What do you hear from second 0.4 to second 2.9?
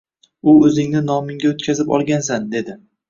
U oʻzingni nomingga oʻtkazib olgansan dedi.